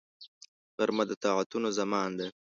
غرمه 0.77 1.03
د 1.09 1.11
طاعتونو 1.23 1.67
زمان 1.79 2.09
ده 2.19 2.27